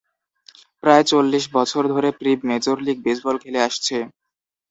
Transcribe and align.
প্রায় 0.83 1.03
চল্লিশ 1.11 1.43
বছর 1.53 1.83
ধরে 1.93 2.09
প্রিব 2.19 2.39
মেজর 2.49 2.77
লীগ 2.85 2.97
বেসবল 3.05 3.35
খেলে 3.43 3.59
আসছে। 3.67 3.97